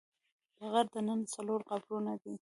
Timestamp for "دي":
2.21-2.33